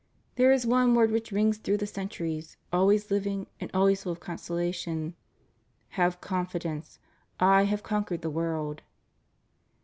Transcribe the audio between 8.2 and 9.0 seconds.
the world.